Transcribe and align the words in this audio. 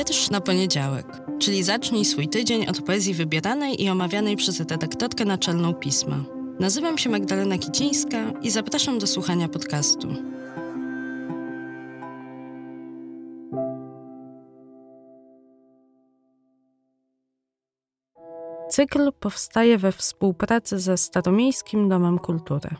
Wiersz 0.00 0.30
na 0.30 0.40
poniedziałek, 0.40 1.06
czyli 1.38 1.62
zacznij 1.62 2.04
swój 2.04 2.28
tydzień 2.28 2.66
od 2.66 2.82
poezji 2.82 3.14
wybieranej 3.14 3.82
i 3.82 3.88
omawianej 3.88 4.36
przez 4.36 4.60
redaktorkę 4.60 5.24
naczelną 5.24 5.74
pisma. 5.74 6.24
Nazywam 6.60 6.98
się 6.98 7.10
Magdalena 7.10 7.58
Kicińska 7.58 8.32
i 8.42 8.50
zapraszam 8.50 8.98
do 8.98 9.06
słuchania 9.06 9.48
podcastu. 9.48 10.08
Cykl 18.70 19.12
powstaje 19.20 19.78
we 19.78 19.92
współpracy 19.92 20.78
ze 20.78 20.96
Staromiejskim 20.96 21.88
Domem 21.88 22.18
Kultury. 22.18 22.70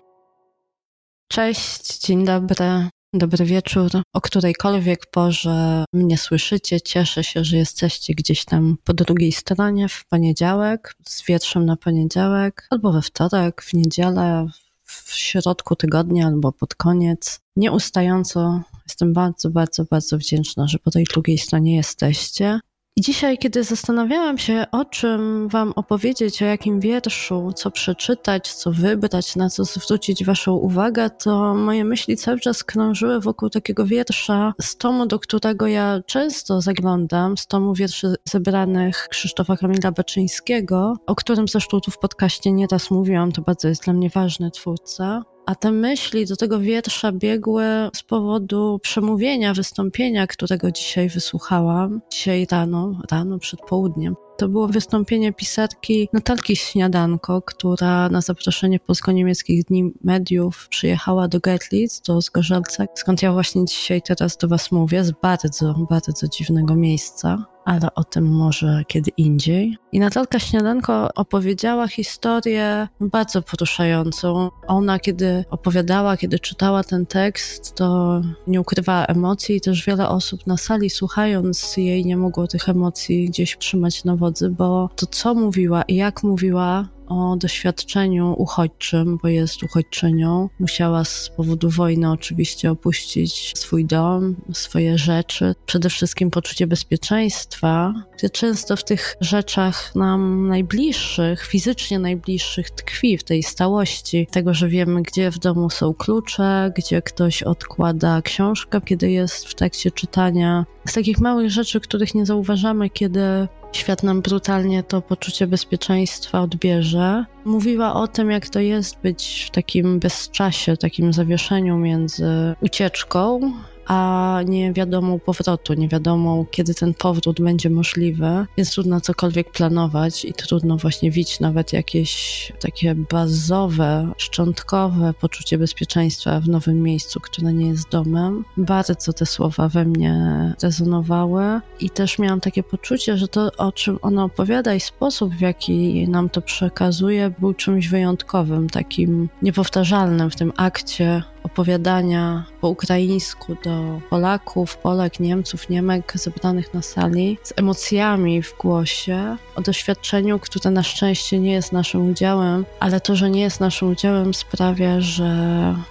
Cześć, 1.28 1.98
dzień 1.98 2.24
dobry. 2.24 2.90
Dobry 3.12 3.44
wieczór. 3.44 3.90
O 4.12 4.20
którejkolwiek 4.20 5.06
porze 5.06 5.84
mnie 5.92 6.18
słyszycie, 6.18 6.80
cieszę 6.80 7.24
się, 7.24 7.44
że 7.44 7.56
jesteście 7.56 8.14
gdzieś 8.14 8.44
tam 8.44 8.76
po 8.84 8.94
drugiej 8.94 9.32
stronie 9.32 9.88
w 9.88 10.04
poniedziałek, 10.06 10.94
z 11.08 11.26
wietrzem 11.26 11.66
na 11.66 11.76
poniedziałek, 11.76 12.66
albo 12.70 12.92
we 12.92 13.02
wtorek, 13.02 13.62
w 13.62 13.74
niedzielę, 13.74 14.46
w 14.84 15.12
środku 15.12 15.76
tygodnia 15.76 16.26
albo 16.26 16.52
pod 16.52 16.74
koniec. 16.74 17.40
Nieustająco 17.56 18.60
jestem 18.86 19.12
bardzo, 19.12 19.50
bardzo, 19.50 19.84
bardzo 19.84 20.18
wdzięczna, 20.18 20.66
że 20.66 20.78
po 20.78 20.90
tej 20.90 21.04
drugiej 21.04 21.38
stronie 21.38 21.76
jesteście. 21.76 22.60
I 22.96 23.02
dzisiaj, 23.02 23.38
kiedy 23.38 23.64
zastanawiałam 23.64 24.38
się, 24.38 24.64
o 24.72 24.84
czym 24.84 25.48
Wam 25.48 25.72
opowiedzieć, 25.76 26.42
o 26.42 26.44
jakim 26.44 26.80
wierszu, 26.80 27.52
co 27.56 27.70
przeczytać, 27.70 28.54
co 28.54 28.72
wybrać, 28.72 29.36
na 29.36 29.50
co 29.50 29.64
zwrócić 29.64 30.24
Waszą 30.24 30.52
uwagę, 30.52 31.10
to 31.10 31.54
moje 31.54 31.84
myśli 31.84 32.16
cały 32.16 32.40
czas 32.40 32.64
krążyły 32.64 33.20
wokół 33.20 33.50
takiego 33.50 33.86
wiersza 33.86 34.54
z 34.60 34.76
tomu, 34.76 35.06
do 35.06 35.18
którego 35.18 35.66
ja 35.66 36.00
często 36.06 36.60
zaglądam, 36.60 37.36
z 37.36 37.46
tomu 37.46 37.74
wierszy 37.74 38.14
zebranych 38.24 39.06
Krzysztofa 39.10 39.56
Kamila 39.56 39.92
Baczyńskiego, 39.92 40.96
o 41.06 41.14
którym 41.14 41.48
zresztą 41.48 41.80
tu 41.80 41.90
w 41.90 41.98
podcaście 41.98 42.52
nieraz 42.52 42.90
mówiłam, 42.90 43.32
to 43.32 43.42
bardzo 43.42 43.68
jest 43.68 43.84
dla 43.84 43.92
mnie 43.92 44.10
ważny 44.10 44.50
twórca. 44.50 45.22
A 45.50 45.54
te 45.54 45.72
myśli 45.72 46.26
do 46.26 46.36
tego 46.36 46.60
wiersza 46.60 47.12
biegły 47.12 47.64
z 47.94 48.02
powodu 48.02 48.78
przemówienia, 48.82 49.54
wystąpienia, 49.54 50.26
którego 50.26 50.70
dzisiaj 50.70 51.08
wysłuchałam, 51.08 52.00
dzisiaj 52.10 52.46
rano, 52.50 53.00
rano 53.10 53.38
przed 53.38 53.60
południem. 53.60 54.14
To 54.38 54.48
było 54.48 54.68
wystąpienie 54.68 55.32
pisarki 55.32 56.08
Natalki 56.12 56.56
Śniadanko, 56.56 57.42
która 57.42 58.08
na 58.08 58.20
zaproszenie 58.20 58.80
Polsko-Niemieckich 58.80 59.64
Dni 59.64 59.92
Mediów 60.04 60.68
przyjechała 60.68 61.28
do 61.28 61.40
Gerlitz, 61.40 62.00
do 62.06 62.20
Zgorzelca, 62.20 62.84
skąd 62.94 63.22
ja 63.22 63.32
właśnie 63.32 63.64
dzisiaj 63.64 64.02
teraz 64.02 64.36
do 64.36 64.48
Was 64.48 64.72
mówię, 64.72 65.04
z 65.04 65.12
bardzo, 65.22 65.74
bardzo 65.90 66.28
dziwnego 66.28 66.74
miejsca 66.74 67.44
ale 67.64 67.94
o 67.94 68.04
tym 68.04 68.24
może 68.24 68.82
kiedy 68.86 69.10
indziej. 69.16 69.76
I 69.92 70.00
Natalka 70.00 70.38
Śniadanko 70.38 71.08
opowiedziała 71.14 71.88
historię 71.88 72.88
bardzo 73.00 73.42
poruszającą. 73.42 74.50
Ona, 74.66 74.98
kiedy 74.98 75.44
opowiadała, 75.50 76.16
kiedy 76.16 76.38
czytała 76.38 76.84
ten 76.84 77.06
tekst, 77.06 77.74
to 77.74 78.20
nie 78.46 78.60
ukrywała 78.60 79.06
emocji 79.06 79.56
i 79.56 79.60
też 79.60 79.86
wiele 79.86 80.08
osób 80.08 80.46
na 80.46 80.56
sali 80.56 80.90
słuchając 80.90 81.76
jej 81.76 82.06
nie 82.06 82.16
mogło 82.16 82.46
tych 82.46 82.68
emocji 82.68 83.28
gdzieś 83.28 83.58
trzymać 83.58 84.04
na 84.04 84.16
wodzy, 84.16 84.50
bo 84.50 84.90
to 84.96 85.06
co 85.06 85.34
mówiła 85.34 85.82
i 85.82 85.96
jak 85.96 86.22
mówiła, 86.22 86.88
o 87.10 87.36
doświadczeniu 87.36 88.34
uchodźczym, 88.38 89.18
bo 89.22 89.28
jest 89.28 89.62
uchodźczynią. 89.62 90.48
Musiała 90.60 91.04
z 91.04 91.30
powodu 91.36 91.70
wojny 91.70 92.10
oczywiście 92.10 92.70
opuścić 92.70 93.52
swój 93.56 93.84
dom, 93.84 94.36
swoje 94.52 94.98
rzeczy, 94.98 95.54
przede 95.66 95.90
wszystkim 95.90 96.30
poczucie 96.30 96.66
bezpieczeństwa, 96.66 97.94
gdzie 98.16 98.30
często 98.30 98.76
w 98.76 98.84
tych 98.84 99.16
rzeczach 99.20 99.94
nam 99.94 100.48
najbliższych, 100.48 101.46
fizycznie 101.46 101.98
najbliższych 101.98 102.70
tkwi 102.70 103.18
w 103.18 103.24
tej 103.24 103.42
stałości 103.42 104.26
tego, 104.30 104.54
że 104.54 104.68
wiemy, 104.68 105.02
gdzie 105.02 105.30
w 105.30 105.38
domu 105.38 105.70
są 105.70 105.94
klucze, 105.94 106.72
gdzie 106.76 107.02
ktoś 107.02 107.42
odkłada 107.42 108.22
książkę, 108.22 108.80
kiedy 108.84 109.10
jest 109.10 109.46
w 109.46 109.54
trakcie 109.54 109.90
czytania. 109.90 110.66
Z 110.88 110.92
takich 110.92 111.18
małych 111.18 111.50
rzeczy, 111.50 111.80
których 111.80 112.14
nie 112.14 112.26
zauważamy, 112.26 112.90
kiedy 112.90 113.48
świat 113.72 114.02
nam 114.02 114.22
brutalnie 114.22 114.82
to 114.82 115.02
poczucie 115.02 115.46
bezpieczeństwa 115.46 116.40
odbierze. 116.40 117.24
Mówiła 117.44 117.94
o 117.94 118.08
tym, 118.08 118.30
jak 118.30 118.48
to 118.48 118.60
jest 118.60 119.00
być 119.00 119.44
w 119.48 119.50
takim 119.50 119.98
bezczasie, 119.98 120.76
takim 120.76 121.12
zawieszeniu 121.12 121.76
między 121.76 122.54
ucieczką 122.60 123.52
a 123.90 124.40
nie 124.46 124.72
wiadomo 124.72 125.18
powrotu, 125.18 125.74
nie 125.74 125.88
wiadomo 125.88 126.44
kiedy 126.50 126.74
ten 126.74 126.94
powrót 126.94 127.40
będzie 127.40 127.70
możliwy, 127.70 128.46
więc 128.56 128.70
trudno 128.70 129.00
cokolwiek 129.00 129.52
planować 129.52 130.24
i 130.24 130.32
trudno 130.32 130.76
właśnie 130.76 131.10
widzieć 131.10 131.40
nawet 131.40 131.72
jakieś 131.72 132.52
takie 132.60 132.94
bazowe, 132.94 134.12
szczątkowe 134.16 135.14
poczucie 135.20 135.58
bezpieczeństwa 135.58 136.40
w 136.40 136.48
nowym 136.48 136.82
miejscu, 136.82 137.20
które 137.20 137.52
nie 137.52 137.66
jest 137.66 137.88
domem. 137.88 138.44
Bardzo 138.56 139.12
te 139.12 139.26
słowa 139.26 139.68
we 139.68 139.84
mnie 139.84 140.54
rezonowały 140.62 141.60
i 141.80 141.90
też 141.90 142.18
miałam 142.18 142.40
takie 142.40 142.62
poczucie, 142.62 143.16
że 143.16 143.28
to, 143.28 143.50
o 143.58 143.72
czym 143.72 143.98
ona 144.02 144.24
opowiada 144.24 144.74
i 144.74 144.80
sposób, 144.80 145.34
w 145.34 145.40
jaki 145.40 146.08
nam 146.08 146.28
to 146.28 146.42
przekazuje, 146.42 147.32
był 147.38 147.54
czymś 147.54 147.88
wyjątkowym, 147.88 148.70
takim 148.70 149.28
niepowtarzalnym 149.42 150.30
w 150.30 150.36
tym 150.36 150.52
akcie 150.56 151.22
opowiadania 151.42 152.44
po 152.60 152.68
ukraińsku 152.68 153.56
do 153.64 154.00
Polaków, 154.10 154.76
Polek, 154.76 155.20
Niemców, 155.20 155.68
Niemek 155.68 156.12
zebranych 156.14 156.74
na 156.74 156.82
sali, 156.82 157.38
z 157.42 157.52
emocjami 157.56 158.42
w 158.42 158.56
głosie, 158.58 159.36
o 159.56 159.60
doświadczeniu, 159.60 160.38
które 160.38 160.70
na 160.70 160.82
szczęście 160.82 161.38
nie 161.38 161.52
jest 161.52 161.72
naszym 161.72 162.10
udziałem, 162.10 162.64
ale 162.80 163.00
to, 163.00 163.16
że 163.16 163.30
nie 163.30 163.40
jest 163.40 163.60
naszym 163.60 163.90
udziałem 163.90 164.34
sprawia, 164.34 165.00
że 165.00 165.30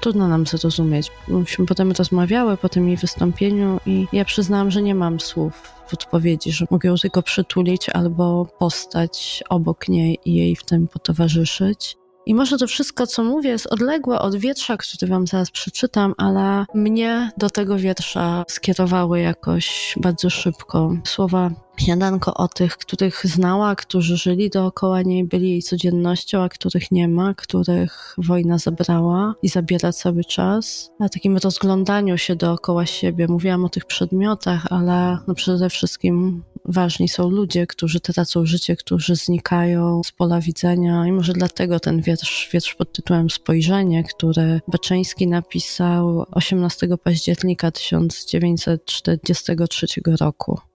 trudno 0.02 0.28
nam 0.28 0.48
zrozumieć. 0.48 1.12
Myśmy 1.28 1.66
potem 1.66 1.92
rozmawiały 1.92 2.58
po 2.58 2.70
tym 2.70 2.88
jej 2.88 2.98
wystąpieniu 2.98 3.80
i 3.86 4.08
ja 4.14 4.26
przyznałam, 4.26 4.72
że 4.72 4.81
nie 4.81 4.96
mam 4.96 5.20
słów 5.20 5.80
w 5.88 5.94
odpowiedzi, 5.94 6.52
że 6.52 6.66
mogę 6.70 6.90
ją 6.90 6.96
tylko 6.96 7.22
przytulić 7.22 7.90
albo 7.90 8.46
postać 8.60 9.44
obok 9.50 9.88
niej 9.88 10.20
i 10.26 10.34
jej 10.34 10.56
w 10.56 10.64
tym 10.64 10.88
potowarzyszyć. 10.88 11.98
I 12.25 12.35
może 12.35 12.57
to 12.57 12.68
wszystko, 12.68 13.07
co 13.07 13.24
mówię, 13.24 13.50
jest 13.50 13.68
odległe 13.68 14.19
od 14.19 14.35
wiersza, 14.35 14.78
który 14.78 15.12
wam 15.12 15.28
zaraz 15.28 15.52
przeczytam, 15.52 16.13
ale 16.18 16.66
mnie 16.74 17.31
do 17.38 17.50
tego 17.50 17.78
wiersza 17.78 18.44
skierowały 18.47 19.19
jakoś 19.19 19.96
bardzo 20.02 20.30
szybko 20.30 20.94
słowa 21.06 21.52
śniadanko 21.80 22.34
o 22.34 22.48
tych, 22.48 22.78
których 22.78 23.26
znała, 23.26 23.76
którzy 23.76 24.18
żyli 24.18 24.50
dookoła 24.50 25.02
niej, 25.02 25.24
byli 25.24 25.50
jej 25.50 25.64
codziennością, 25.64 26.42
a 26.42 26.50
których 26.50 26.92
nie 26.92 27.08
ma, 27.08 27.34
których 27.34 28.16
wojna 28.18 28.58
zabrała 28.58 29.36
i 29.42 29.50
zabiera 29.50 29.94
cały 29.94 30.24
czas. 30.24 30.92
A 31.00 31.10
takim 31.10 31.38
rozglądaniu 31.38 32.18
się 32.18 32.36
dookoła 32.36 32.86
siebie. 32.86 33.28
Mówiłam 33.28 33.66
o 33.66 33.70
tych 33.70 33.86
przedmiotach, 33.86 34.68
ale 34.70 35.18
no 35.28 35.36
przede 35.36 35.70
wszystkim 35.70 36.44
ważni 36.66 37.10
są 37.10 37.30
ludzie, 37.30 37.68
którzy 37.68 38.00
tracą 38.00 38.46
życie, 38.46 38.76
którzy 38.76 39.16
znikają 39.16 40.04
z 40.04 40.12
pola 40.12 40.42
widzenia 40.42 41.08
i 41.08 41.12
może 41.12 41.34
dlatego 41.34 41.80
ten 41.80 42.02
wiersz, 42.02 42.50
wiersz 42.54 42.76
pod 42.76 42.94
tytułem 42.94 43.30
Spojrzenie, 43.30 44.04
który 44.04 44.62
Baczyński 44.68 45.28
napisał 45.28 46.26
18 46.32 46.88
października 47.04 47.72
1943 47.72 49.88
roku. 50.20 50.69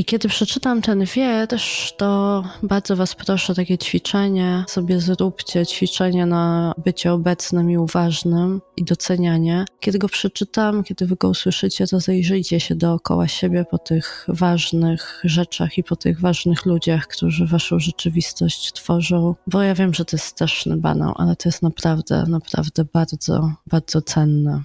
I 0.00 0.04
kiedy 0.04 0.28
przeczytam 0.28 0.82
ten 0.82 1.04
wiersz, 1.04 1.92
to 1.96 2.44
bardzo 2.62 2.96
Was 2.96 3.14
proszę 3.14 3.54
takie 3.54 3.78
ćwiczenie 3.78 4.64
sobie 4.68 5.00
zróbcie, 5.00 5.66
ćwiczenie 5.66 6.26
na 6.26 6.74
bycie 6.84 7.12
obecnym 7.12 7.70
i 7.70 7.78
uważnym 7.78 8.60
i 8.76 8.84
docenianie. 8.84 9.64
Kiedy 9.80 9.98
go 9.98 10.08
przeczytam, 10.08 10.84
kiedy 10.84 11.06
Wy 11.06 11.16
go 11.16 11.28
usłyszycie, 11.28 11.86
to 11.86 12.00
zajrzyjcie 12.00 12.60
się 12.60 12.74
dookoła 12.74 13.28
siebie 13.28 13.64
po 13.70 13.78
tych 13.78 14.26
ważnych 14.28 15.20
rzeczach 15.24 15.78
i 15.78 15.84
po 15.84 15.96
tych 15.96 16.20
ważnych 16.20 16.66
ludziach, 16.66 17.06
którzy 17.06 17.46
Waszą 17.46 17.78
rzeczywistość 17.78 18.72
tworzą, 18.72 19.34
bo 19.46 19.62
ja 19.62 19.74
wiem, 19.74 19.94
że 19.94 20.04
to 20.04 20.16
jest 20.16 20.26
straszny 20.26 20.76
banał, 20.76 21.14
ale 21.16 21.36
to 21.36 21.48
jest 21.48 21.62
naprawdę, 21.62 22.24
naprawdę 22.28 22.84
bardzo, 22.92 23.52
bardzo 23.66 24.02
cenne. 24.02 24.62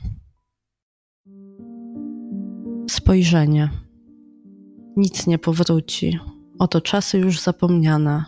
Spojrzenie. 2.90 3.85
Nic 4.98 5.28
nie 5.28 5.38
powróci. 5.38 6.20
Oto 6.60 6.82
czasy 6.82 7.18
już 7.18 7.40
zapomniane. 7.40 8.26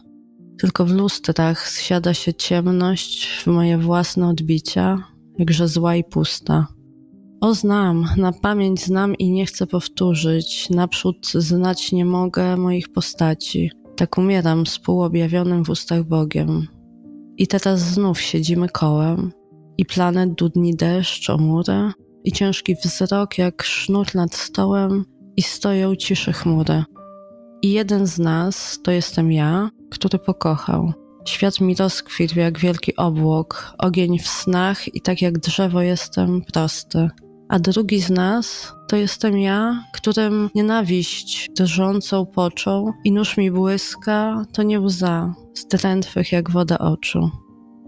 Tylko 0.59 0.85
w 0.85 0.91
lustrach 0.91 1.69
zsiada 1.69 2.13
się 2.13 2.33
ciemność 2.33 3.27
w 3.27 3.47
moje 3.47 3.77
własne 3.77 4.27
odbicia, 4.27 5.03
jakże 5.37 5.67
zła 5.67 5.95
i 5.95 6.03
pusta. 6.03 6.67
O 7.41 7.53
znam, 7.53 8.05
na 8.17 8.31
pamięć 8.31 8.85
znam 8.85 9.15
i 9.15 9.31
nie 9.31 9.45
chcę 9.45 9.67
powtórzyć, 9.67 10.69
naprzód 10.69 11.27
znać 11.27 11.91
nie 11.91 12.05
mogę 12.05 12.57
moich 12.57 12.89
postaci. 12.89 13.71
Tak 13.95 14.17
umieram 14.17 14.65
z 14.65 14.79
półobjawionym 14.79 15.65
w 15.65 15.69
ustach 15.69 16.03
Bogiem. 16.03 16.67
I 17.37 17.47
teraz 17.47 17.79
znów 17.79 18.21
siedzimy 18.21 18.69
kołem, 18.69 19.31
i 19.77 19.85
planet 19.85 20.33
dudni 20.33 20.75
deszcz 20.75 21.29
o 21.29 21.37
murę, 21.37 21.91
i 22.23 22.31
ciężki 22.31 22.75
wzrok 22.75 23.37
jak 23.37 23.63
sznur 23.63 24.15
nad 24.15 24.35
stołem 24.35 25.05
i 25.37 25.41
stoją 25.41 25.95
cisze 25.95 26.33
chmury. 26.33 26.83
I 27.61 27.71
jeden 27.71 28.07
z 28.07 28.19
nas 28.19 28.79
to 28.83 28.91
jestem 28.91 29.31
ja, 29.31 29.69
który 29.91 30.19
pokochał. 30.19 30.93
Świat 31.27 31.61
mi 31.61 31.75
rozkwitł 31.75 32.39
jak 32.39 32.59
wielki 32.59 32.95
obłok, 32.95 33.73
ogień 33.77 34.19
w 34.19 34.27
snach 34.27 34.95
i 34.95 35.01
tak 35.01 35.21
jak 35.21 35.39
drzewo 35.39 35.81
jestem 35.81 36.41
prosty. 36.41 37.09
A 37.49 37.59
drugi 37.59 38.01
z 38.01 38.09
nas 38.09 38.73
to 38.87 38.95
jestem 38.95 39.39
ja, 39.39 39.83
którym 39.93 40.49
nienawiść 40.55 41.49
drżącą 41.57 42.25
począł 42.25 42.93
i 43.03 43.11
nóż 43.11 43.37
mi 43.37 43.51
błyska, 43.51 44.45
to 44.53 44.63
nie 44.63 44.79
łza, 44.79 45.33
zdrętwych 45.53 46.31
jak 46.31 46.51
woda 46.51 46.77
oczu. 46.77 47.29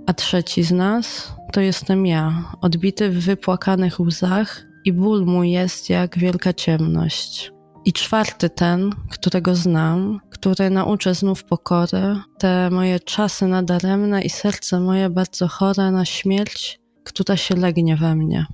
A 0.08 0.14
trzeci 0.14 0.64
z 0.64 0.72
nas 0.72 1.34
to 1.54 1.62
jestem 1.62 2.06
ja, 2.06 2.52
odbity 2.62 3.10
w 3.10 3.26
wypłakanych 3.26 4.00
łzach 4.00 4.69
i 4.90 4.94
ból 4.94 5.26
mój 5.26 5.52
jest 5.52 5.90
jak 5.90 6.18
wielka 6.18 6.54
ciemność. 6.54 7.52
I 7.86 7.94
czwarty 7.94 8.50
ten, 8.50 8.92
którego 9.12 9.56
znam, 9.56 10.20
który 10.30 10.70
nauczę 10.70 11.14
znów 11.14 11.44
pokory, 11.44 12.20
te 12.38 12.70
moje 12.70 13.00
czasy 13.00 13.48
nadaremne 13.48 14.22
i 14.22 14.30
serce 14.30 14.80
moje 14.80 15.10
bardzo 15.10 15.48
chore 15.48 15.92
na 15.92 16.06
śmierć, 16.06 16.80
która 17.04 17.38
się 17.38 17.56
legnie 17.56 17.96
we 17.96 18.16
mnie. 18.16 18.46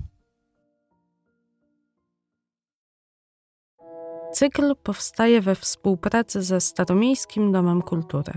Cykl 4.32 4.74
powstaje 4.82 5.40
we 5.40 5.54
współpracy 5.54 6.42
ze 6.42 6.60
Staromiejskim 6.60 7.52
Domem 7.52 7.82
Kultury. 7.82 8.32